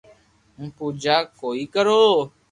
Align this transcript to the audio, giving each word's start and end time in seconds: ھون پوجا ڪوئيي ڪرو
ھون 0.55 0.67
پوجا 0.77 1.15
ڪوئيي 1.39 1.65
ڪرو 1.73 2.03